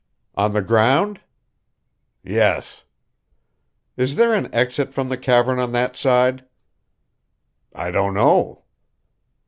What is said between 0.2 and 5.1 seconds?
"On the ground?" "Yes." "Is there an exit from